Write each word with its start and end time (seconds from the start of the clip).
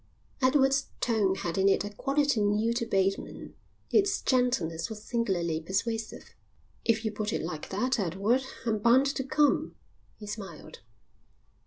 Edward's 0.41 0.87
tone 0.99 1.35
had 1.35 1.59
in 1.59 1.69
it 1.69 1.83
a 1.83 1.91
quality 1.91 2.41
new 2.41 2.73
to 2.73 2.87
Bateman. 2.87 3.53
Its 3.91 4.19
gentleness 4.19 4.89
was 4.89 5.03
singularly 5.03 5.61
persuasive. 5.61 6.33
"If 6.83 7.05
you 7.05 7.11
put 7.11 7.31
it 7.31 7.43
like 7.43 7.69
that, 7.69 7.99
Edward, 7.99 8.41
I'm 8.65 8.79
bound 8.79 9.05
to 9.05 9.23
come," 9.23 9.75
he 10.17 10.25
smiled. 10.25 10.79